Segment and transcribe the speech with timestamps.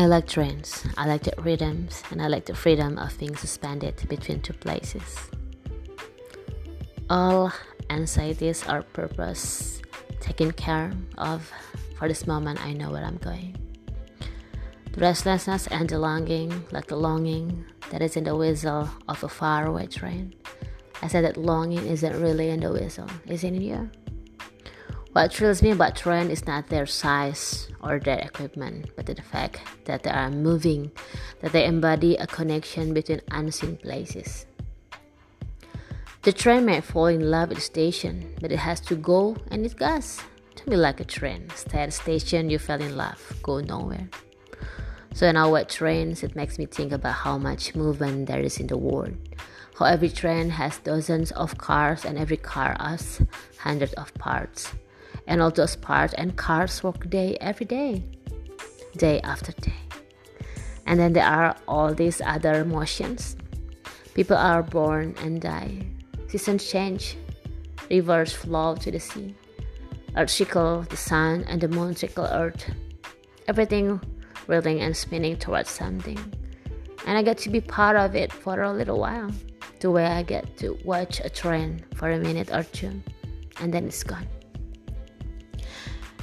[0.00, 4.00] I like trains, I like the rhythms, and I like the freedom of being suspended
[4.08, 5.28] between two places.
[7.10, 7.52] All
[7.90, 9.82] anxieties are purpose
[10.18, 11.52] taken care of.
[11.98, 13.60] For this moment, I know where I'm going.
[14.92, 19.28] The restlessness and the longing, like the longing that is in the whistle of a
[19.28, 20.32] faraway train.
[21.02, 23.90] I said that longing isn't really in the whistle, is it in you?
[25.12, 29.58] What thrills me about train is not their size or their equipment, but the fact
[29.84, 30.92] that they are moving,
[31.40, 34.46] that they embody a connection between unseen places.
[36.22, 39.66] The train may fall in love with the station, but it has to go and
[39.66, 40.20] it goes.
[40.54, 41.50] Don't be like a train.
[41.56, 44.08] Stay at the station, you fell in love, go nowhere.
[45.12, 48.68] So in our trains, it makes me think about how much movement there is in
[48.68, 49.16] the world.
[49.76, 53.20] How every train has dozens of cars and every car has
[53.58, 54.72] hundreds of parts
[55.30, 58.02] and all those parts and cars work day every day,
[58.96, 59.72] day after day.
[60.86, 63.36] And then there are all these other motions.
[64.12, 65.86] People are born and die.
[66.26, 67.16] Seasons change.
[67.88, 69.34] Rivers flow to the sea.
[70.16, 72.66] Earth circle the sun and the moon circle earth.
[73.46, 74.00] Everything
[74.46, 76.18] whirling and spinning towards something.
[77.06, 79.30] And I get to be part of it for a little while.
[79.78, 83.00] The way I get to watch a train for a minute or two.
[83.60, 84.26] And then it's gone.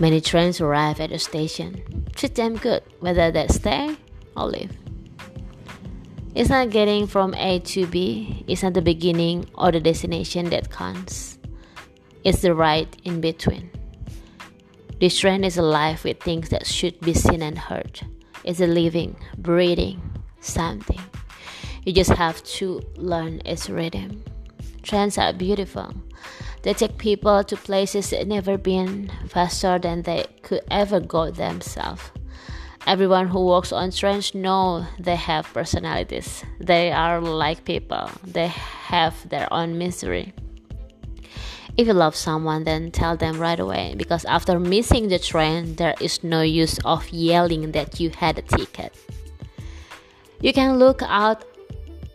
[0.00, 2.06] Many trains arrive at the station.
[2.16, 3.96] Treat them good, whether they stay
[4.36, 4.72] or leave.
[6.34, 10.70] It's not getting from A to B, it's not the beginning or the destination that
[10.70, 11.38] counts.
[12.24, 13.70] It's the right in between.
[15.00, 18.00] This train is alive with things that should be seen and heard.
[18.42, 20.00] It's a living, breathing
[20.40, 21.00] something.
[21.84, 24.24] You just have to learn its rhythm.
[24.82, 25.94] Trains are beautiful.
[26.64, 32.00] They take people to places they've never been faster than they could ever go themselves.
[32.86, 36.42] Everyone who walks on trains know they have personalities.
[36.60, 38.10] They are like people.
[38.24, 40.32] They have their own misery.
[41.76, 45.94] If you love someone, then tell them right away because after missing the train, there
[46.00, 48.94] is no use of yelling that you had a ticket.
[50.40, 51.44] You can look out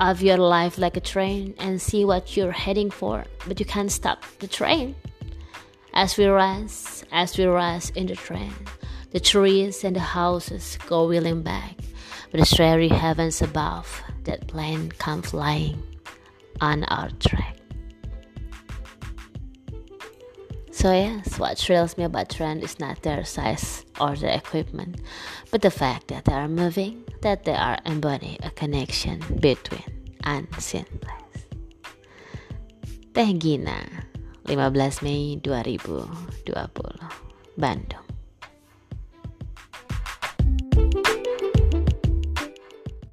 [0.00, 3.92] of your life like a train and see what you're heading for, but you can't
[3.92, 4.96] stop the train.
[5.92, 8.54] As we rise, as we rise in the train,
[9.10, 11.76] the trees and the houses go wheeling back,
[12.30, 15.82] but the starry heavens above, that plain come flying
[16.60, 17.59] on our track.
[20.72, 25.00] So yes, what thrills me about train is not their size or their equipment,
[25.50, 29.84] but the fact that they are moving, that they are embodying a connection between
[30.24, 31.44] unseen place.
[33.14, 33.84] Teh Gina,
[34.46, 34.72] 15
[35.02, 36.54] Mei 2020,
[37.58, 37.99] Bandung.